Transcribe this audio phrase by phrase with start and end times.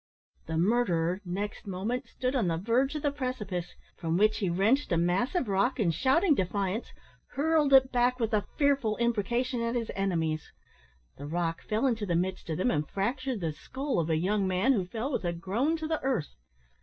[0.47, 4.91] The murderer, next moment, stood on the verge of the precipice, from which he wrenched
[4.91, 6.87] a mass of rock, and, shouting defiance,
[7.35, 10.53] hurled it back, with a fearful imprecation, at his enemies.
[11.19, 14.47] The rock fell into the midst of them, and fractured the skull of a young
[14.47, 16.33] man, who fell with a groan to the earth.